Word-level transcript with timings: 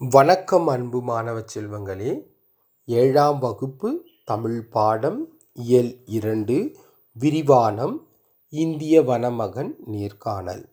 வணக்கம் 0.00 0.68
அன்பு 0.68 1.02
மாணவ 1.02 1.40
செல்வங்களே. 1.54 2.22
ஏழாம் 2.84 3.38
வகுப்பு 3.38 4.04
தமிழ் 4.24 4.68
பாடம் 4.68 5.28
இயல் 5.52 5.96
இரண்டு 6.06 6.76
விரிவானம் 7.20 7.98
இந்திய 8.48 9.02
வனமகன் 9.02 9.74
நேர்காணல். 9.86 10.68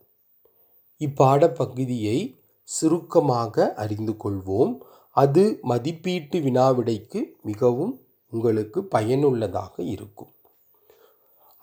இப்பாடப்பகுதியை 0.99 2.35
சுருக்கமாக 2.63 3.73
அறிந்து 3.73 4.15
கொள்வோம். 4.23 4.78
அது 5.12 5.60
மதிப்பீட்டு 5.62 6.39
வினாவிடைக்கு 6.39 7.23
மிகவும் 7.42 8.01
உங்களுக்கு 8.29 8.83
பயனுள்ளதாக 8.83 9.83
இருக்கும். 9.83 10.31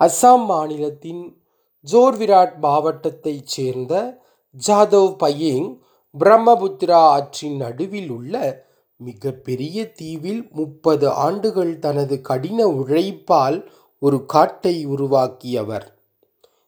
அஸ்ஸாம் 0.00 0.44
மாநிலத்தின் 0.44 1.42
ஜோர்விராட் 1.92 2.58
மாவட்டத்தைச் 2.58 3.46
சேர்ந்த 3.46 4.20
ஜாதவ் 4.66 5.16
பையேங் 5.20 5.80
பிரம்மபுத்திரா 6.20 6.92
ஆற்றின் 6.92 7.56
நடுவில் 7.56 8.08
உள்ள 8.08 8.64
மிகப்பெரிய 8.96 9.92
தீவில் 9.92 10.48
முப்பது 10.52 11.08
ஆண்டுகள் 11.08 11.78
தனது 11.78 12.20
கடின 12.20 12.66
உழைப்பால் 12.66 13.70
ஒரு 13.98 14.26
காட்டை 14.26 14.86
உருவாக்கியவர். 14.86 15.96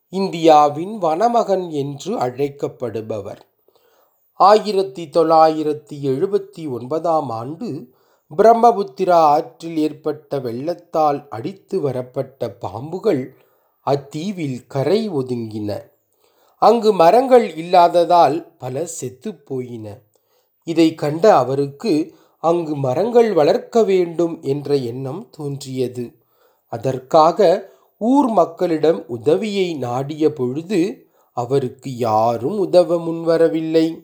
இந்தியாவின் 0.09 1.02
வனமகன் 1.02 1.70
என்று 1.70 2.19
அழைக்கப்படுபவர். 2.19 3.46
ஆயிரத்தி 4.34 5.09
தொள்ளாயிரத்தி 5.12 6.02
எழுபத்தி 6.02 6.69
ஒன்பதாம் 6.69 7.30
ஆண்டு 7.30 7.92
பிரம்மபுத்திரா 8.36 9.20
ஆற்றில் 9.36 9.77
ஏற்பட்ட 9.77 10.38
வெள்ளத்தால் 10.38 11.28
அடித்து 11.28 11.80
வரப்பட்ட 11.80 12.56
பாம்புகள் 12.61 13.36
அத்தீவில் 13.86 14.66
கரை 14.66 15.11
ஒதுங்கின. 15.11 15.92
அங்கு 16.58 16.92
மரங்கள் 16.92 17.56
இல்லாததால் 17.56 18.53
பல 18.64 18.86
செத்துப் 18.86 19.46
போயின 19.46 20.00
இதை 20.64 20.95
கண்ட 20.95 21.36
அவருக்கு 21.36 22.14
அங்கு 22.38 22.77
மரங்கள் 22.77 23.32
வளர்க்க 23.32 23.82
வேண்டும் 23.82 24.42
என்ற 24.42 24.77
எண்ணம் 24.77 25.28
தோன்றியது. 25.30 26.14
அதற்காக 26.66 27.70
ஊர் 27.98 28.28
மக்களிடம் 28.30 29.05
உதவியை 29.06 29.74
நாடிய 29.74 30.33
பொழுது 30.33 31.06
அவருக்கு 31.33 31.97
யாரும் 31.97 32.58
உதவ 32.58 32.97
முன்வரவில்லை. 32.97 34.00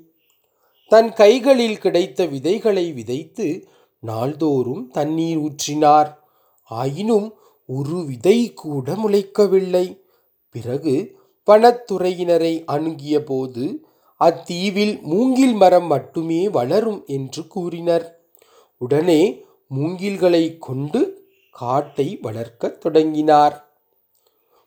தன் 0.88 1.12
கைகளில் 1.12 1.78
கிடைத்த 1.78 2.26
விதைகளை 2.26 2.92
விதைத்து 2.92 3.68
நாள்தோறும் 3.98 4.90
தண்ணீர் 4.90 5.38
ஊற்றினார். 5.38 6.14
ஆயினும் 6.62 7.34
ஒரு 7.66 8.04
விதை 8.04 8.52
கூட 8.52 8.92
முளைக்கவில்லை. 8.92 10.00
பிறகு 10.50 11.18
வனத்துறையினரை 11.46 12.64
அணுகிய 12.64 13.24
போது 13.24 13.84
அத்தீவில் 14.24 15.00
மூங்கில் 15.00 15.52
மரம் 15.52 15.86
மட்டுமே 15.86 16.48
வளரும் 16.48 17.04
என்று 17.06 17.46
கூறினர். 17.46 18.20
உடனே 18.76 19.44
மூங்கில்களை 19.74 20.58
கொண்டு 20.58 21.24
காட்டை 21.50 22.18
வளர்க்கத் 22.22 22.80
தொடங்கினார். 22.80 23.74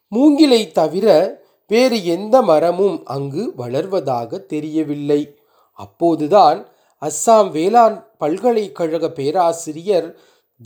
மூங்கிலை 0.07 0.71
தவிர 0.71 1.41
வேறு 1.67 2.05
எந்த 2.05 2.41
மரமும் 2.41 3.05
அங்கு 3.05 3.53
வளர்வதாக 3.57 4.45
தெரியவில்லை. 4.45 5.37
அப்போதுதான் 5.71 6.67
அஸ்ஸாம் 7.01 7.51
வேளாண் 7.51 8.03
பல்கலைக்கழக 8.17 9.09
பேராசிரியர் 9.09 10.15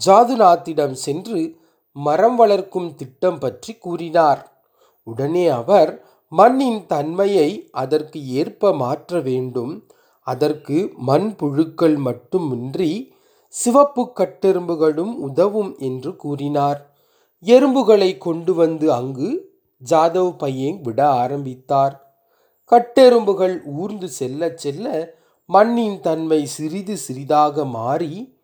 ஜாதுநாத்திடம் 0.05 0.91
சென்று 0.91 1.55
மரம் 1.91 2.35
வளர்க்கும் 2.35 2.95
திட்டம் 2.95 3.39
பற்றி 3.39 3.73
கூறினார். 3.73 4.65
உடனே 5.03 5.47
அவர் 5.47 6.06
மண்ணின் 6.29 6.85
தன்மையை 6.85 7.69
அதற்கு 7.71 8.27
ஏற்ப 8.27 8.75
மாற்ற 8.75 9.19
வேண்டும். 9.19 9.87
அதற்கு 10.21 10.93
மண் 10.95 11.35
புழுக்கள் 11.35 11.95
மட்டுமின்றி 11.95 13.13
சிவப்பு 13.47 14.13
கட்டெரும்புகளும் 14.15 15.13
உதவும் 15.13 15.75
என்று 15.77 16.15
கூறினார். 16.15 16.95
எறும்புகளை 17.43 18.17
கொண்டு 18.17 18.53
வந்து 18.53 18.93
அங்கு 18.93 19.49
ஜாதவ் 19.89 20.37
பையன் 20.37 20.81
விட 20.81 21.09
ஆரம்பித்தார். 21.09 22.23
கட்டெரும்புகள் 22.71 23.59
ஊர்ந்து 23.65 24.09
செல்ல 24.09 24.51
செல்ல 24.55 25.13
மண்ணின் 25.45 25.99
தன்மை 25.99 26.45
சிறிது 26.45 26.97
சிறிதாக 26.97 27.65
மாறி 27.65 28.39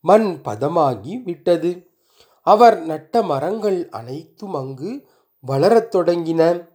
மண் 0.00 0.40
பதமாகி 0.44 1.22
விட்டது. 1.22 1.90
அவர் 2.40 2.84
நட்ட 2.84 3.22
மரங்கள் 3.22 3.88
அனைத்தும் 3.88 4.54
அங்கு 4.54 5.08
வளரத் 5.40 5.96
தொடங்கின. 5.96 6.68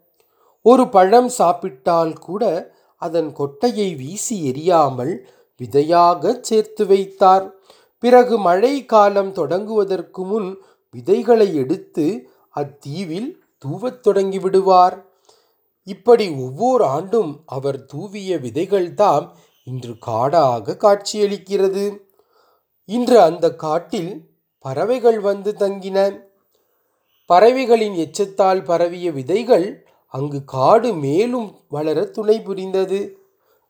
ஒரு 0.61 0.89
பழம் 0.89 1.29
சாப்பிட்டால் 1.29 2.13
கூட 2.13 2.73
அதன் 2.95 3.35
கொட்டையை 3.35 3.95
வீசி 3.95 4.51
எறியாமல் 4.51 5.19
விதையாக 5.57 6.37
சேர்த்து 6.41 6.85
வைத்தார். 6.85 7.53
பிறகு 7.99 8.37
மழை 8.37 8.85
காலம் 8.85 9.33
தொடங்குவதற்கு 9.33 10.25
முன் 10.25 10.57
விதைகளை 10.91 11.55
எடுத்து 11.55 12.29
அத்தீவில் 12.55 13.33
தூவத் 13.65 13.99
தொடங்கி 13.99 14.39
விடுவார். 14.39 15.05
இப்படி 15.83 16.29
ஒவ்வொரு 16.29 16.85
ஆண்டும் 16.85 17.41
அவர் 17.45 17.85
தூவிய 17.85 18.37
விதைகள்தாம் 18.37 19.29
இன்று 19.63 19.97
காடாக 19.99 20.77
காட்சியளிக்கிறது. 20.79 21.97
இன்று 22.85 23.21
அந்த 23.21 23.55
காட்டில் 23.55 24.29
பறவைகள் 24.59 25.19
வந்து 25.19 25.55
தங்கின. 25.59 26.29
பறவைகளின் 27.25 27.93
எச்சத்தால் 27.93 28.63
பரவிய 28.63 29.11
விதைகள் 29.11 29.85
அங்கு 30.13 30.43
காடு 30.43 30.93
மேலும் 30.93 31.49
வளர 31.69 32.05
துணை 32.05 32.41
புரிந்தது. 32.41 32.99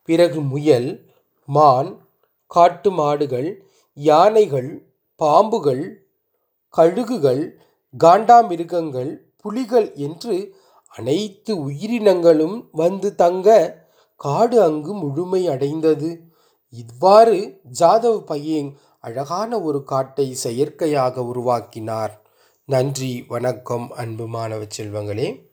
பிறகு 0.04 0.40
முயல் 0.40 1.06
மான் 1.48 1.90
காட்டு 2.46 2.90
மாடுகள் 2.90 3.64
யானைகள் 3.94 4.70
பாம்புகள் 5.20 5.84
கழுகுகள் 6.74 7.42
காண்டாமிருகங்கள் 7.98 9.12
புலிகள் 9.36 9.88
என்று 9.94 10.36
அனைத்து 10.92 11.52
உயிரினங்களும் 11.64 12.68
வந்து 12.72 13.14
தங்க 13.14 13.48
காடு 14.16 14.62
அங்கு 14.62 14.92
முழுமை 14.94 15.48
அடைந்தது. 15.48 16.10
இவ்வாறு 16.68 17.38
ஜாதவ் 17.80 18.20
பையேங் 18.28 18.70
அழகான 19.00 19.60
ஒரு 19.60 19.84
காட்டை 19.84 20.34
செயற்கையாக 20.34 21.24
உருவாக்கினார். 21.24 22.12
நன்றி 22.64 23.24
வணக்கம் 23.28 23.90
அன்பு 23.92 24.26
மாணவ 24.26 24.62
செல்வங்களே. 24.76 25.50